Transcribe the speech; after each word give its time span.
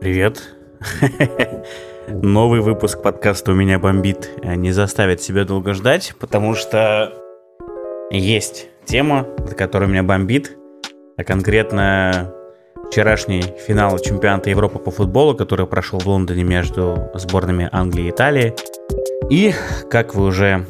Привет. 0.00 0.42
Новый 2.08 2.62
выпуск 2.62 3.02
подкаста 3.02 3.52
«У 3.52 3.54
меня 3.54 3.78
бомбит» 3.78 4.30
не 4.42 4.72
заставит 4.72 5.20
себя 5.20 5.44
долго 5.44 5.74
ждать, 5.74 6.14
потому 6.18 6.54
что 6.54 7.12
есть 8.10 8.68
тема, 8.86 9.26
за 9.44 9.54
которую 9.54 9.90
меня 9.90 10.02
бомбит, 10.02 10.56
а 11.18 11.24
конкретно 11.24 12.32
вчерашний 12.90 13.42
финал 13.42 13.98
чемпионата 13.98 14.48
Европы 14.48 14.78
по 14.78 14.90
футболу, 14.90 15.36
который 15.36 15.66
прошел 15.66 15.98
в 15.98 16.06
Лондоне 16.06 16.44
между 16.44 17.10
сборными 17.12 17.68
Англии 17.70 18.06
и 18.06 18.10
Италии. 18.10 18.54
И, 19.28 19.52
как 19.90 20.14
вы 20.14 20.24
уже 20.24 20.64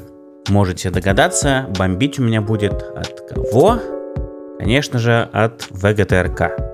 можете 0.48 0.90
догадаться, 0.90 1.66
бомбить 1.78 2.18
у 2.18 2.24
меня 2.24 2.40
будет 2.40 2.82
от 2.82 3.20
кого? 3.30 3.78
Конечно 4.58 4.98
же, 4.98 5.28
от 5.32 5.68
ВГТРК. 5.70 6.69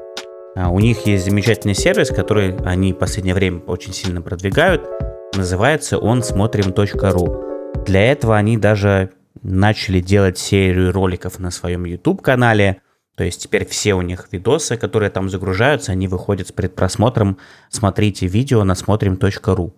А, 0.56 0.70
у 0.70 0.80
них 0.80 1.06
есть 1.06 1.26
замечательный 1.26 1.74
сервис, 1.74 2.08
который 2.08 2.56
они 2.64 2.94
в 2.94 2.96
последнее 2.96 3.34
время 3.34 3.60
очень 3.66 3.92
сильно 3.92 4.22
продвигают. 4.22 4.88
Называется 5.34 5.98
он 5.98 6.22
смотрим.ру. 6.22 7.84
Для 7.84 8.10
этого 8.10 8.36
они 8.36 8.56
даже 8.56 9.10
начали 9.42 10.00
делать 10.00 10.38
серию 10.38 10.92
роликов 10.92 11.38
на 11.38 11.50
своем 11.50 11.84
YouTube-канале. 11.84 12.80
То 13.16 13.24
есть 13.24 13.42
теперь 13.42 13.66
все 13.66 13.92
у 13.94 14.00
них 14.00 14.28
видосы, 14.32 14.78
которые 14.78 15.10
там 15.10 15.28
загружаются, 15.28 15.92
они 15.92 16.08
выходят 16.08 16.48
с 16.48 16.52
предпросмотром 16.52 17.36
«Смотрите 17.68 18.26
видео 18.26 18.64
на 18.64 18.74
смотрим.ру». 18.74 19.76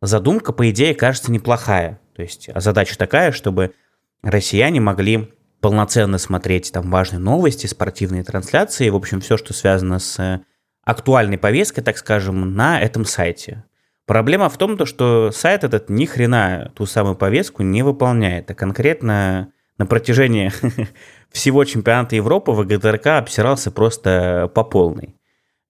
Задумка, 0.00 0.54
по 0.54 0.70
идее, 0.70 0.94
кажется 0.94 1.30
неплохая. 1.30 2.00
То 2.14 2.22
есть 2.22 2.48
задача 2.54 2.96
такая, 2.96 3.32
чтобы 3.32 3.74
россияне 4.22 4.80
могли 4.80 5.30
полноценно 5.66 6.16
смотреть 6.18 6.70
там 6.70 6.92
важные 6.92 7.18
новости, 7.18 7.66
спортивные 7.66 8.22
трансляции, 8.22 8.88
в 8.88 8.94
общем, 8.94 9.20
все, 9.20 9.36
что 9.36 9.52
связано 9.52 9.98
с 9.98 10.16
э, 10.20 10.42
актуальной 10.84 11.38
повесткой, 11.38 11.82
так 11.82 11.98
скажем, 11.98 12.54
на 12.54 12.80
этом 12.80 13.04
сайте. 13.04 13.64
Проблема 14.06 14.48
в 14.48 14.56
том, 14.58 14.86
что 14.86 15.32
сайт 15.32 15.64
этот 15.64 15.90
ни 15.90 16.04
хрена 16.04 16.70
ту 16.76 16.86
самую 16.86 17.16
повестку 17.16 17.64
не 17.64 17.82
выполняет, 17.82 18.48
а 18.48 18.54
конкретно 18.54 19.48
на 19.76 19.86
протяжении 19.86 20.52
всего 21.32 21.64
чемпионата 21.64 22.14
Европы 22.14 22.52
ВГТРК 22.52 23.18
обсирался 23.18 23.72
просто 23.72 24.48
по 24.54 24.62
полной. 24.62 25.16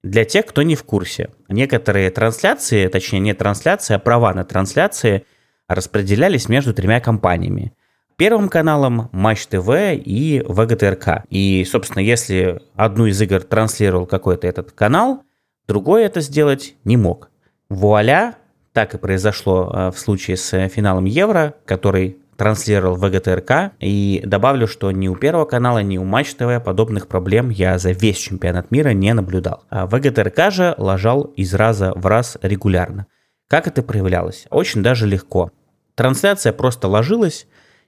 Для 0.03 0.27
тех, 0.27 0.45
кто 0.45 0.61
не 0.61 0.75
в 0.75 0.85
курсе, 0.85 1.31
некоторые 1.49 2.11
трансляции, 2.11 2.89
точнее 2.89 3.21
не 3.21 3.33
трансляции, 3.33 3.95
а 3.95 3.99
права 3.99 4.35
на 4.35 4.45
трансляции 4.45 5.25
распределялись 5.69 6.51
между 6.51 6.75
тремя 6.75 7.01
компаниями– 7.01 7.73
Первым 8.19 8.49
каналом 8.49 9.11
Матч 9.13 9.47
ТВ 9.47 9.69
и 9.93 10.43
ВГТРК. 10.49 11.25
И, 11.29 11.67
собственно, 11.71 12.01
если 12.01 12.63
одну 12.75 13.05
из 13.05 13.21
игр 13.21 13.43
транслировал 13.43 14.07
какой-то 14.07 14.47
этот 14.47 14.73
канал, 14.73 15.23
другой 15.69 16.05
это 16.05 16.23
сделать 16.23 16.77
не 16.85 16.97
мог. 16.97 17.29
Вуаля, 17.69 18.37
так 18.73 18.95
и 18.95 18.99
произошло 18.99 19.71
э, 19.71 19.91
в 19.91 19.99
случае 19.99 20.39
с 20.39 20.69
финалом 20.69 21.05
Евро, 21.05 21.57
который 21.67 22.17
транслировал 22.39 22.97
ВГТРК. 22.97 23.73
И 23.81 24.23
добавлю, 24.25 24.67
что 24.67 24.91
ни 24.93 25.09
у 25.09 25.17
Первого 25.17 25.45
канала, 25.45 25.83
ни 25.83 25.99
у 25.99 26.05
Матч 26.05 26.37
ТВ 26.37 26.65
подобных 26.65 27.09
проблем 27.09 27.51
я 27.51 27.77
за 27.77 27.91
весь 27.91 28.17
чемпионат 28.17 28.71
мира 28.71 28.91
не 28.91 29.13
наблюдал. 29.13 29.65
А 29.69 29.87
ВГТРК 29.87 30.51
же 30.51 30.75
лажал 30.79 31.25
из 31.37 31.53
раза 31.53 31.93
в 31.95 32.07
раз 32.07 32.39
регулярно. 32.41 33.09
Как 33.47 33.67
это 33.67 33.83
проявлялось? 33.83 34.47
Очень 34.49 34.83
даже 34.83 35.07
легко. 35.07 35.51
Трансляция 35.95 36.55
просто 36.55 36.89
ложилась, 36.89 37.47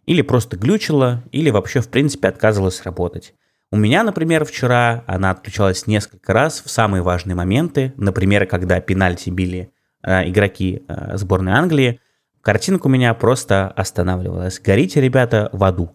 или 0.09 0.23
просто 0.23 0.57
глючила, 0.57 1.23
или 1.33 1.51
вообще 1.51 1.83
в 1.83 1.89
принципе 1.89 2.29
отказывалась 2.29 2.83
работать. 2.83 3.35
У 3.71 3.77
меня, 3.77 4.03
например, 4.03 4.47
вчера 4.47 5.05
она 5.07 5.31
отключалась 5.31 5.87
несколько 5.87 6.33
раз 6.33 6.63
в 6.65 6.71
самые 6.71 7.03
важные 7.03 7.35
моменты, 7.35 7.93
например, 7.99 8.47
когда 8.47 8.81
пенальти 8.81 9.29
били 9.29 9.71
э, 10.03 10.27
игроки 10.31 10.83
э, 10.89 11.19
сборной 11.19 11.53
Англии, 11.53 12.01
картинка 12.41 12.87
у 12.87 12.89
меня 12.89 13.13
просто 13.13 13.69
останавливалась. 13.69 14.59
Горите, 14.61 15.03
ребята, 15.03 15.51
в 15.53 15.63
аду. 15.63 15.95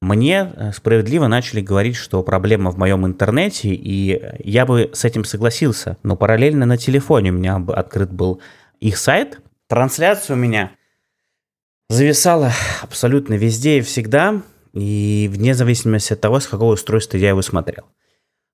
Мне 0.00 0.50
э, 0.56 0.72
справедливо 0.72 1.28
начали 1.28 1.60
говорить, 1.60 1.94
что 1.94 2.20
проблема 2.24 2.72
в 2.72 2.78
моем 2.78 3.06
интернете, 3.06 3.68
и 3.68 4.20
я 4.42 4.66
бы 4.66 4.90
с 4.92 5.04
этим 5.04 5.24
согласился, 5.24 5.98
но 6.02 6.16
параллельно 6.16 6.66
на 6.66 6.76
телефоне 6.76 7.30
у 7.30 7.34
меня 7.34 7.64
открыт 7.68 8.10
был 8.10 8.40
их 8.80 8.96
сайт. 8.96 9.38
Трансляция 9.68 10.34
у 10.34 10.36
меня 10.36 10.72
зависала 11.92 12.52
абсолютно 12.80 13.34
везде 13.34 13.78
и 13.78 13.82
всегда, 13.82 14.42
и 14.72 15.28
вне 15.30 15.54
зависимости 15.54 16.14
от 16.14 16.20
того, 16.20 16.40
с 16.40 16.46
какого 16.46 16.72
устройства 16.72 17.18
я 17.18 17.28
его 17.28 17.42
смотрел. 17.42 17.84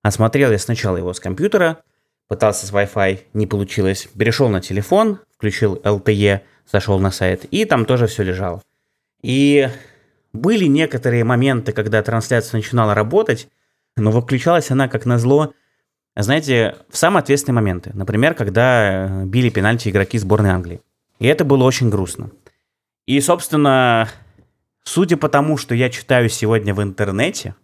А 0.03 0.11
смотрел 0.11 0.51
я 0.51 0.59
сначала 0.59 0.97
его 0.97 1.13
с 1.13 1.19
компьютера, 1.19 1.77
пытался 2.27 2.67
с 2.67 2.71
Wi-Fi, 2.71 3.19
не 3.33 3.47
получилось, 3.47 4.09
перешел 4.17 4.49
на 4.49 4.61
телефон, 4.61 5.19
включил 5.35 5.75
LTE, 5.75 6.41
зашел 6.71 6.99
на 6.99 7.11
сайт, 7.11 7.45
и 7.45 7.65
там 7.65 7.85
тоже 7.85 8.07
все 8.07 8.23
лежало. 8.23 8.61
И 9.21 9.69
были 10.33 10.65
некоторые 10.65 11.23
моменты, 11.23 11.71
когда 11.71 12.03
трансляция 12.03 12.57
начинала 12.57 12.93
работать, 12.93 13.47
но 13.95 14.11
выключалась 14.11 14.69
она, 14.69 14.87
как 14.87 15.05
назло, 15.05 15.53
знаете, 16.15 16.75
в 16.89 16.97
самые 16.97 17.21
ответственные 17.21 17.55
моменты. 17.55 17.91
Например, 17.93 18.33
когда 18.33 19.23
били 19.25 19.49
пенальти 19.49 19.89
игроки 19.89 20.17
сборной 20.17 20.51
Англии. 20.51 20.81
И 21.19 21.27
это 21.27 21.43
было 21.45 21.63
очень 21.63 21.89
грустно. 21.89 22.31
И, 23.09 23.19
собственно, 23.21 24.07
судя 24.83 25.17
по 25.17 25.29
тому, 25.29 25.57
что 25.57 25.73
я 25.73 25.89
читаю 25.89 26.29
сегодня 26.29 26.75
в 26.75 26.83
интернете, 26.83 27.55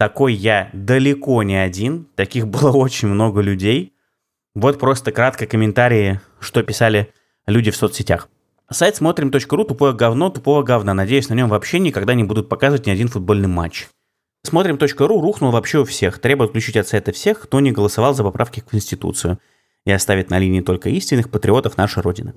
такой 0.00 0.34
я 0.34 0.68
далеко 0.72 1.44
не 1.44 1.54
один, 1.54 2.08
таких 2.16 2.48
было 2.48 2.72
очень 2.76 3.06
много 3.06 3.40
людей. 3.40 3.92
Вот 4.56 4.80
просто 4.80 5.12
кратко 5.12 5.46
комментарии, 5.46 6.20
что 6.40 6.64
писали 6.64 7.14
люди 7.46 7.70
в 7.70 7.76
соцсетях. 7.76 8.28
Сайт 8.68 8.96
смотрим.ру 8.96 9.62
тупое 9.62 9.94
говно 9.94 10.28
тупого 10.28 10.64
говна. 10.64 10.92
Надеюсь, 10.92 11.28
на 11.28 11.34
нем 11.34 11.48
вообще 11.48 11.78
никогда 11.78 12.14
не 12.14 12.24
будут 12.24 12.48
показывать 12.48 12.84
ни 12.84 12.90
один 12.90 13.06
футбольный 13.06 13.46
матч. 13.46 13.86
Смотрим.ру 14.42 15.20
рухнул 15.20 15.52
вообще 15.52 15.78
у 15.78 15.84
всех. 15.84 16.18
Требует 16.18 16.50
включить 16.50 16.76
от 16.76 16.88
сайта 16.88 17.12
всех, 17.12 17.42
кто 17.42 17.60
не 17.60 17.70
голосовал 17.70 18.12
за 18.12 18.24
поправки 18.24 18.58
в 18.58 18.64
Конституцию 18.64 19.38
и 19.86 19.92
оставить 19.92 20.30
на 20.30 20.38
линии 20.40 20.62
только 20.62 20.88
истинных 20.88 21.30
патриотов 21.30 21.76
нашей 21.76 22.02
Родины. 22.02 22.34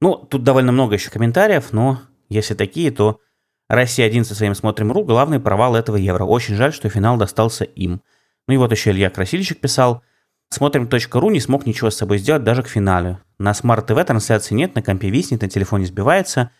Ну, 0.00 0.16
тут 0.16 0.42
довольно 0.44 0.72
много 0.72 0.94
еще 0.94 1.10
комментариев, 1.10 1.72
но 1.72 2.00
если 2.28 2.54
такие, 2.54 2.90
то 2.90 3.20
Россия 3.68 4.06
один 4.06 4.24
со 4.24 4.34
своим 4.34 4.54
смотрим.ру 4.54 5.04
главный 5.04 5.40
провал 5.40 5.74
этого 5.74 5.96
евро. 5.96 6.24
Очень 6.24 6.54
жаль, 6.54 6.72
что 6.72 6.88
финал 6.88 7.16
достался 7.16 7.64
им. 7.64 8.02
Ну 8.46 8.54
и 8.54 8.56
вот 8.58 8.70
еще 8.70 8.90
Илья 8.90 9.10
Красильщик 9.10 9.60
писал, 9.60 10.02
смотрим.ру 10.50 11.30
не 11.30 11.40
смог 11.40 11.66
ничего 11.66 11.90
с 11.90 11.96
собой 11.96 12.18
сделать 12.18 12.44
даже 12.44 12.62
к 12.62 12.68
финалу. 12.68 13.18
На 13.38 13.52
TV 13.52 14.04
трансляции 14.04 14.54
нет, 14.54 14.74
на 14.74 14.82
компе 14.82 15.10
виснет, 15.10 15.42
на 15.42 15.48
телефоне 15.48 15.86
сбивается, 15.86 16.50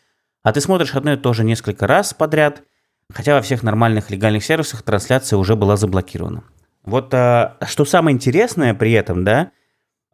а 0.42 0.52
ты 0.52 0.60
смотришь 0.60 0.94
одно 0.94 1.12
и 1.12 1.16
то 1.16 1.32
же 1.32 1.44
несколько 1.44 1.86
раз 1.86 2.12
подряд, 2.12 2.62
хотя 3.12 3.34
во 3.34 3.42
всех 3.42 3.62
нормальных 3.62 4.10
легальных 4.10 4.44
сервисах 4.44 4.82
трансляция 4.82 5.36
уже 5.38 5.56
была 5.56 5.76
заблокирована. 5.76 6.44
Вот 6.84 7.12
а, 7.14 7.56
что 7.66 7.84
самое 7.84 8.14
интересное 8.14 8.74
при 8.74 8.92
этом, 8.92 9.24
да, 9.24 9.52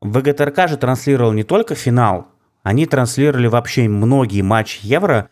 ВГТРК 0.01 0.69
же 0.69 0.77
транслировал 0.77 1.33
не 1.33 1.45
только 1.45 1.75
финал, 1.75 2.32
они 2.63 2.87
транслировали 2.87 3.47
вообще 3.47 3.89
многие 3.89 4.43
матчи 4.43 4.79
Евро, 4.83 5.31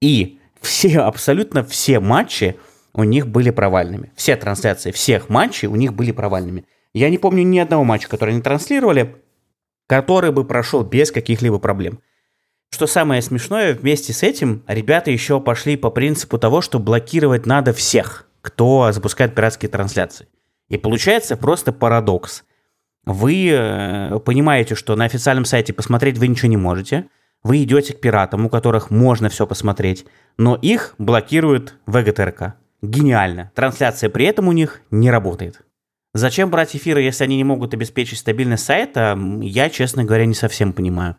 и 0.00 0.40
все, 0.60 1.00
абсолютно 1.00 1.64
все 1.64 2.00
матчи 2.00 2.56
у 2.92 3.04
них 3.04 3.28
были 3.28 3.50
провальными. 3.50 4.12
Все 4.16 4.36
трансляции 4.36 4.90
всех 4.90 5.28
матчей 5.28 5.68
у 5.68 5.76
них 5.76 5.94
были 5.94 6.12
провальными. 6.12 6.64
Я 6.92 7.10
не 7.10 7.18
помню 7.18 7.42
ни 7.42 7.58
одного 7.58 7.84
матча, 7.84 8.08
который 8.08 8.30
они 8.30 8.42
транслировали, 8.42 9.16
который 9.86 10.32
бы 10.32 10.44
прошел 10.44 10.82
без 10.82 11.10
каких-либо 11.10 11.58
проблем. 11.58 12.00
Что 12.70 12.86
самое 12.86 13.22
смешное, 13.22 13.74
вместе 13.74 14.12
с 14.12 14.22
этим 14.22 14.64
ребята 14.66 15.10
еще 15.10 15.40
пошли 15.40 15.76
по 15.76 15.90
принципу 15.90 16.38
того, 16.38 16.60
что 16.60 16.78
блокировать 16.78 17.46
надо 17.46 17.72
всех, 17.72 18.28
кто 18.40 18.90
запускает 18.90 19.34
пиратские 19.34 19.70
трансляции. 19.70 20.26
И 20.68 20.76
получается 20.76 21.36
просто 21.36 21.72
парадокс– 21.72 22.44
вы 23.06 23.50
э, 23.50 24.18
понимаете, 24.20 24.74
что 24.74 24.96
на 24.96 25.04
официальном 25.04 25.44
сайте 25.44 25.72
посмотреть 25.72 26.18
вы 26.18 26.28
ничего 26.28 26.48
не 26.48 26.56
можете, 26.56 27.06
вы 27.42 27.62
идете 27.62 27.92
к 27.92 28.00
пиратам, 28.00 28.46
у 28.46 28.48
которых 28.48 28.90
можно 28.90 29.28
все 29.28 29.46
посмотреть, 29.46 30.06
но 30.38 30.56
их 30.56 30.94
блокирует 30.98 31.74
ВГТРК. 31.86 32.54
Гениально. 32.80 33.50
Трансляция 33.54 34.08
при 34.08 34.24
этом 34.26 34.48
у 34.48 34.52
них 34.52 34.80
не 34.90 35.10
работает. 35.10 35.60
Зачем 36.14 36.50
брать 36.50 36.74
эфиры, 36.76 37.02
если 37.02 37.24
они 37.24 37.36
не 37.36 37.44
могут 37.44 37.74
обеспечить 37.74 38.18
стабильность 38.18 38.64
сайта, 38.64 39.18
я, 39.42 39.68
честно 39.68 40.04
говоря, 40.04 40.26
не 40.26 40.34
совсем 40.34 40.72
понимаю. 40.72 41.16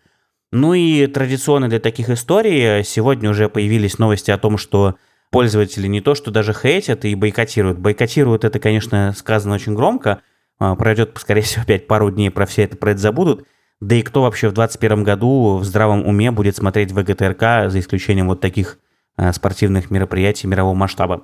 Ну 0.51 0.73
и 0.73 1.05
традиционно 1.07 1.67
для 1.67 1.79
таких 1.79 2.09
историй 2.09 2.83
сегодня 2.83 3.29
уже 3.29 3.49
появились 3.49 3.99
новости 3.99 4.31
о 4.31 4.37
том, 4.37 4.57
что 4.57 4.95
пользователи 5.31 5.87
не 5.87 6.01
то, 6.01 6.15
что 6.15 6.31
даже 6.31 6.53
хейтят 6.53 7.03
и 7.03 7.13
бойкотируют. 7.13 7.77
Бойкотируют 7.77 8.45
это, 8.45 8.57
конечно, 8.59 9.13
сказано 9.15 9.55
очень 9.55 9.75
громко– 9.75 10.21
пройдет, 10.57 11.17
скорее 11.19 11.41
всего, 11.41 11.63
опять 11.63 11.87
пару 11.87 12.11
дней, 12.11 12.29
про 12.29 12.45
все 12.45 12.63
это 12.63 12.77
про 12.77 12.91
это 12.91 12.99
забудут. 12.99 13.45
Да 13.81 13.95
и 13.95 14.01
кто 14.01 14.21
вообще 14.21 14.47
в 14.47 14.53
2021 14.53 15.03
году 15.03 15.57
в 15.57 15.65
здравом 15.65 16.07
уме 16.07 16.31
будет 16.31 16.55
смотреть 16.55 16.91
ВГТРК, 16.91 17.69
за 17.69 17.79
исключением 17.79 18.27
вот 18.27 18.39
таких 18.39 18.79
а, 19.17 19.33
спортивных 19.33 19.91
мероприятий 19.91 20.47
мирового 20.47 20.73
масштаба. 20.73 21.23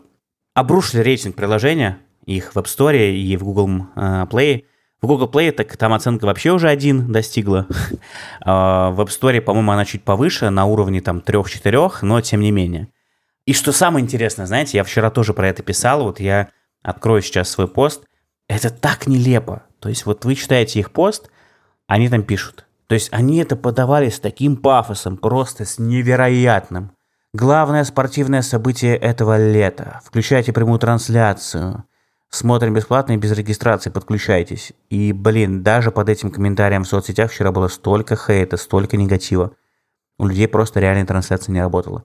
Обрушили 0.54 1.01
рейтинг 1.01 1.36
приложения, 1.36 2.00
их 2.25 2.54
в 2.54 2.57
App 2.57 2.66
Store 2.66 3.12
и 3.12 3.38
в 3.38 3.44
Google 3.44 3.88
а, 3.95 4.25
Play 4.25 4.66
В 5.01 5.07
Google 5.07 5.30
Play 5.30 5.51
так 5.51 5.75
там 5.78 5.94
оценка 5.94 6.25
вообще 6.25 6.51
уже 6.51 6.68
один 6.69 7.12
достигла. 7.12 7.68
А, 8.44 8.92
в 8.92 9.00
App 9.00 9.07
Store, 9.07 9.39
по-моему, 9.39 9.72
она 9.72 9.86
чуть 9.86 10.04
повыше, 10.04 10.50
на 10.50 10.66
уровне 10.66 11.00
там 11.00 11.19
3-4, 11.19 11.92
но 12.01 12.22
тем 12.22 12.42
не 12.42 12.51
менее. 12.51 12.89
И 13.45 13.54
что 13.54 13.72
самое 13.72 14.04
интересное, 14.04 14.45
знаете, 14.45 14.78
я 14.78 14.83
вчера 14.83 15.10
тоже 15.10 15.33
про 15.33 15.48
это 15.48 15.63
писал, 15.63 16.04
вот 16.04 16.19
я 16.19 16.50
открою 16.83 17.22
сейчас 17.22 17.50
свой 17.50 17.68
пост. 17.68 18.04
Это 18.51 18.69
так 18.69 19.07
нелепо. 19.07 19.63
То 19.80 19.88
есть 19.88 20.06
вот 20.06 20.25
вы 20.25 20.36
читаете 20.36 20.81
их 20.81 20.92
пост, 20.92 21.30
они 21.88 22.09
там 22.09 22.21
пишут. 22.21 22.65
То 22.88 22.95
есть 22.95 23.07
они 23.13 23.38
это 23.38 23.56
подавали 23.56 24.09
с 24.09 24.19
таким 24.19 24.57
пафосом, 24.57 25.15
просто 25.15 25.63
с 25.63 25.80
невероятным. 25.80 26.92
Главное 27.33 27.86
спортивное 27.86 28.42
событие 28.42 28.98
этого 28.98 29.38
лета. 29.38 30.01
Включайте 30.03 30.51
прямую 30.51 30.80
трансляцию. 30.80 31.86
Смотрим 32.30 32.74
бесплатно 32.74 33.13
и 33.13 33.18
без 33.18 33.31
регистрации, 33.31 33.89
подключайтесь. 33.89 34.74
И, 34.89 35.13
блин, 35.13 35.63
даже 35.63 35.92
под 35.92 36.09
этим 36.09 36.30
комментарием 36.30 36.83
в 36.83 36.89
соцсетях 36.89 37.31
вчера 37.31 37.54
было 37.54 37.69
столько 37.69 38.18
хейта, 38.18 38.57
столько 38.57 38.97
негатива. 38.97 39.54
У 40.19 40.27
людей 40.27 40.50
просто 40.50 40.81
реальная 40.81 41.06
трансляция 41.06 41.54
не 41.54 41.62
работала. 41.62 42.04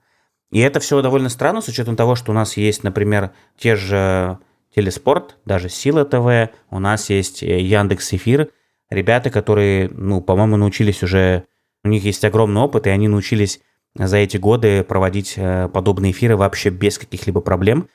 И 0.52 0.60
это 0.60 0.78
все 0.78 1.02
довольно 1.02 1.28
странно, 1.28 1.60
с 1.60 1.66
учетом 1.66 1.96
того, 1.96 2.14
что 2.14 2.30
у 2.30 2.34
нас 2.36 2.56
есть, 2.56 2.84
например, 2.84 3.32
те 3.58 3.74
же 3.74 4.38
Телеспорт, 4.76 5.38
даже 5.46 5.70
Сила 5.70 6.04
ТВ, 6.04 6.54
у 6.70 6.78
нас 6.78 7.08
есть 7.08 7.42
э, 7.42 7.60
Яндекс 7.62 8.12
Эфир. 8.12 8.50
Ребята, 8.90 9.30
которые, 9.30 9.88
ну, 9.88 10.20
по-моему, 10.20 10.58
научились 10.58 11.02
уже, 11.02 11.44
у 11.82 11.88
них 11.88 12.04
есть 12.04 12.22
огромный 12.26 12.60
опыт, 12.60 12.86
и 12.86 12.90
они 12.90 13.08
научились 13.08 13.60
за 13.94 14.18
эти 14.18 14.36
годы 14.36 14.84
проводить 14.84 15.32
э, 15.36 15.70
подобные 15.72 16.12
эфиры 16.12 16.36
вообще 16.36 16.68
без 16.68 16.98
каких-либо 16.98 17.40
проблем. 17.40 17.88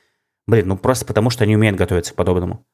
Блин, 0.48 0.66
ну 0.66 0.76
просто 0.76 1.06
потому, 1.06 1.30
что 1.30 1.44
они 1.44 1.54
умеют 1.54 1.76
готовиться 1.76 2.14
к 2.14 2.16
подобному. 2.16 2.66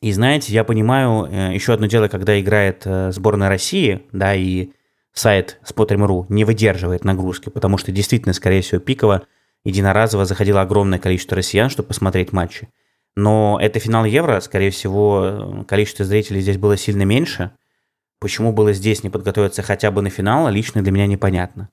И 0.00 0.12
знаете, 0.12 0.52
я 0.52 0.62
понимаю, 0.62 1.24
э, 1.28 1.52
еще 1.52 1.72
одно 1.72 1.86
дело, 1.86 2.06
когда 2.06 2.40
играет 2.40 2.86
сборная 3.10 3.48
России, 3.48 4.02
да, 4.12 4.36
и 4.36 4.70
сайт 5.12 5.58
Spotrim.ru 5.68 6.26
не 6.28 6.44
выдерживает 6.44 7.04
нагрузки, 7.04 7.48
потому 7.48 7.76
что 7.76 7.90
действительно, 7.90 8.34
скорее 8.34 8.62
всего, 8.62 8.80
пиково, 8.80 9.26
единоразово 9.64 10.26
заходило 10.26 10.60
огромное 10.60 11.00
количество 11.00 11.36
россиян, 11.36 11.70
чтобы 11.70 11.88
посмотреть 11.88 12.32
матчи. 12.32 12.68
Но 13.18 13.58
это 13.60 13.80
финал 13.80 14.04
Евро, 14.04 14.38
скорее 14.38 14.70
всего, 14.70 15.64
количество 15.66 16.04
зрителей 16.04 16.40
здесь 16.40 16.56
было 16.56 16.76
сильно 16.76 17.02
меньше. 17.02 17.50
Почему 18.20 18.52
было 18.52 18.72
здесь 18.72 19.02
не 19.02 19.10
подготовиться 19.10 19.60
хотя 19.62 19.90
бы 19.90 20.02
на 20.02 20.08
финал, 20.08 20.48
лично 20.50 20.84
для 20.84 20.92
меня 20.92 21.08
непонятно. 21.08 21.68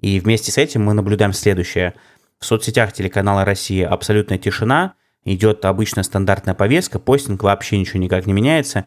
И 0.00 0.18
вместе 0.18 0.50
с 0.50 0.58
этим 0.58 0.82
мы 0.82 0.94
наблюдаем 0.94 1.32
следующее. 1.32 1.94
В 2.40 2.46
соцсетях 2.46 2.92
телеканала 2.92 3.44
России 3.44 3.80
абсолютная 3.80 4.38
тишина, 4.38 4.94
идет 5.22 5.64
обычно 5.66 6.02
стандартная 6.02 6.54
повестка, 6.54 6.98
постинг 6.98 7.44
вообще 7.44 7.78
ничего 7.78 8.00
никак 8.00 8.26
не 8.26 8.32
меняется. 8.32 8.86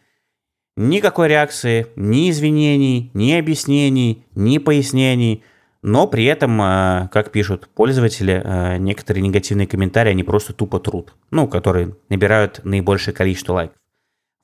Никакой 0.75 1.29
реакции, 1.29 1.87
ни 1.95 2.29
извинений, 2.29 3.09
ни 3.13 3.31
объяснений, 3.31 4.25
ни 4.35 4.57
пояснений. 4.57 5.45
Но 5.83 6.05
при 6.07 6.25
этом, 6.25 6.61
э, 6.61 7.09
как 7.11 7.31
пишут 7.31 7.67
пользователи, 7.73 8.41
э, 8.43 8.77
некоторые 8.77 9.23
негативные 9.23 9.65
комментарии, 9.65 10.11
они 10.11 10.23
просто 10.23 10.53
тупо 10.53 10.79
труд, 10.79 11.15
ну, 11.31 11.47
которые 11.47 11.95
набирают 12.09 12.61
наибольшее 12.63 13.15
количество 13.15 13.53
лайков. 13.53 13.77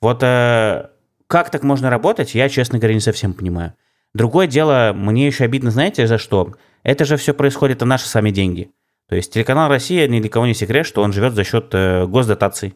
Вот 0.00 0.22
э, 0.22 0.88
как 1.28 1.50
так 1.50 1.62
можно 1.62 1.90
работать, 1.90 2.34
я, 2.34 2.48
честно 2.48 2.78
говоря, 2.78 2.94
не 2.94 3.00
совсем 3.00 3.34
понимаю. 3.34 3.74
Другое 4.14 4.48
дело, 4.48 4.92
мне 4.94 5.26
еще 5.26 5.44
обидно, 5.44 5.70
знаете, 5.70 6.06
за 6.06 6.18
что? 6.18 6.54
Это 6.82 7.04
же 7.04 7.16
все 7.16 7.34
происходит 7.34 7.80
на 7.80 7.86
наши 7.86 8.08
сами 8.08 8.30
деньги. 8.30 8.72
То 9.08 9.14
есть 9.14 9.32
телеканал 9.32 9.68
«Россия» 9.68 10.08
ни 10.08 10.20
для 10.20 10.30
кого 10.30 10.46
не 10.46 10.54
секрет, 10.54 10.86
что 10.86 11.02
он 11.02 11.12
живет 11.12 11.34
за 11.34 11.44
счет 11.44 11.72
госдотаций. 12.08 12.74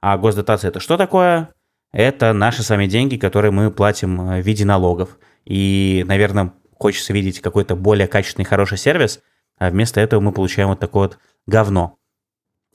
А 0.00 0.18
госдотация 0.18 0.68
это 0.68 0.80
что 0.80 0.96
такое? 0.96 1.50
Это 1.92 2.32
наши 2.32 2.62
сами 2.62 2.86
деньги, 2.86 3.16
которые 3.16 3.50
мы 3.50 3.70
платим 3.70 4.18
в 4.18 4.40
виде 4.40 4.64
налогов. 4.64 5.18
И, 5.44 6.04
наверное, 6.06 6.52
хочется 6.78 7.12
видеть 7.12 7.40
какой-то 7.40 7.76
более 7.76 8.06
качественный, 8.06 8.44
хороший 8.44 8.78
сервис, 8.78 9.20
а 9.58 9.70
вместо 9.70 10.00
этого 10.00 10.20
мы 10.20 10.32
получаем 10.32 10.68
вот 10.68 10.80
такое 10.80 11.08
вот 11.08 11.18
говно. 11.46 11.98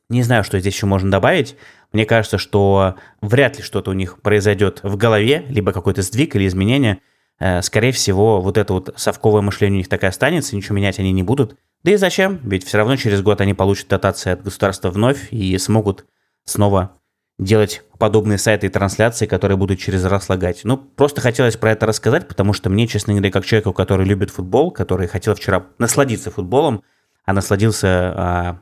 Не 0.10 0.24
знаю, 0.24 0.44
что 0.44 0.60
здесь 0.60 0.74
еще 0.74 0.88
можно 0.88 1.12
добавить. 1.12 1.56
Мне 1.92 2.06
кажется, 2.06 2.38
что 2.38 2.96
вряд 3.22 3.58
ли 3.58 3.64
что-то 3.64 3.92
у 3.92 3.94
них 3.94 4.22
произойдет 4.22 4.80
в 4.82 4.98
голове, 4.98 5.46
либо 5.50 5.72
какой-то 5.72 6.02
сдвиг 6.02 6.36
или 6.36 6.48
изменение. 6.48 7.00
Э, 7.40 7.62
скорее 7.62 7.92
всего, 7.92 8.42
вот 8.42 8.58
это 8.58 8.74
вот 8.74 8.94
совковое 8.98 9.42
мышление 9.42 9.76
у 9.76 9.80
них 9.80 9.90
так 9.90 10.04
и 10.04 10.08
останется, 10.08 10.56
ничего 10.56 10.76
менять 10.76 11.00
они 11.00 11.12
не 11.12 11.24
будут. 11.24 11.58
Да 11.84 11.92
и 11.92 11.96
зачем? 11.96 12.40
Ведь 12.44 12.66
все 12.66 12.78
равно 12.78 12.96
через 12.96 13.22
год 13.22 13.40
они 13.42 13.54
получат 13.54 13.88
дотации 13.88 14.32
от 14.32 14.44
государства 14.44 14.90
вновь 14.90 15.32
и 15.32 15.58
смогут 15.58 16.06
снова 16.44 16.99
делать 17.40 17.82
подобные 17.98 18.38
сайты 18.38 18.68
и 18.68 18.70
трансляции, 18.70 19.26
которые 19.26 19.58
будут 19.58 19.80
через 19.80 20.04
раз 20.04 20.30
лагать. 20.30 20.62
Ну, 20.64 20.78
просто 20.78 21.22
хотелось 21.22 21.56
про 21.56 21.72
это 21.72 21.86
рассказать, 21.86 22.28
потому 22.28 22.54
что 22.54 22.70
мне, 22.70 22.86
честно 22.86 23.14
говоря, 23.14 23.32
как 23.32 23.46
человеку, 23.46 23.74
который 23.74 24.06
любит 24.06 24.30
футбол, 24.30 24.72
который 24.72 25.08
хотел 25.08 25.34
вчера 25.34 25.66
насладиться 25.80 26.30
футболом, 26.30 26.84
а 27.26 27.34
насладился 27.34 27.88
а, 27.88 28.60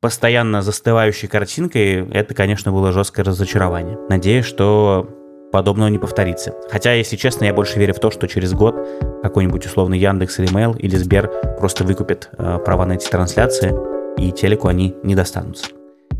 постоянно 0.00 0.62
застывающей 0.62 1.26
картинкой, 1.26 2.08
это, 2.10 2.34
конечно, 2.34 2.70
было 2.70 2.92
жесткое 2.92 3.24
разочарование. 3.24 3.98
Надеюсь, 4.08 4.44
что 4.44 5.08
подобного 5.50 5.88
не 5.88 5.98
повторится. 5.98 6.54
Хотя, 6.70 6.92
если 6.92 7.16
честно, 7.16 7.46
я 7.46 7.54
больше 7.54 7.78
верю 7.78 7.94
в 7.94 8.00
то, 8.00 8.10
что 8.10 8.28
через 8.28 8.52
год 8.52 8.76
какой-нибудь 9.22 9.64
условный 9.64 9.98
Яндекс 9.98 10.38
или 10.40 10.48
Mail 10.52 10.78
или 10.78 10.96
Сбер 10.96 11.32
просто 11.58 11.84
выкупят 11.84 12.28
э, 12.36 12.58
права 12.64 12.84
на 12.84 12.92
эти 12.92 13.08
трансляции, 13.08 13.74
и 14.18 14.30
телеку 14.32 14.68
они 14.68 14.94
не 15.02 15.14
достанутся. 15.14 15.68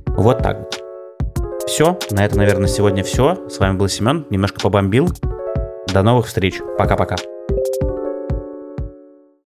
Вот 0.06 0.38
так 0.38 0.58
вот. 0.58 0.77
Все, 1.68 1.98
на 2.10 2.24
это, 2.24 2.38
наверное, 2.38 2.66
сегодня 2.66 3.04
все. 3.04 3.46
С 3.50 3.58
вами 3.58 3.76
был 3.76 3.88
Семен, 3.88 4.24
немножко 4.30 4.58
побомбил. 4.58 5.10
До 5.92 6.02
новых 6.02 6.26
встреч. 6.26 6.60
Пока-пока. 6.78 7.16